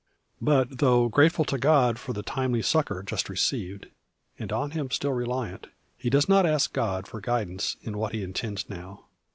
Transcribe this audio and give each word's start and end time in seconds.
But 0.41 0.79
though 0.79 1.09
grateful 1.09 1.45
to 1.45 1.59
God 1.59 1.99
for 1.99 2.11
the 2.11 2.23
timely 2.23 2.63
succour 2.63 3.03
just 3.03 3.29
received, 3.29 3.85
and 4.39 4.51
on 4.51 4.71
Him 4.71 4.89
still 4.89 5.13
reliant, 5.13 5.67
he 5.95 6.09
does 6.09 6.27
not 6.27 6.43
ask 6.47 6.73
God 6.73 7.05
for 7.05 7.21
guidance 7.21 7.77
in 7.83 7.99
what 7.99 8.11
he 8.13 8.23
intends 8.23 8.67
now. 8.67 9.05